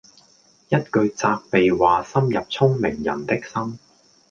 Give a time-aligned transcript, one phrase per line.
[0.69, 0.79] 一句
[1.09, 3.77] 責備話深入聰明人的心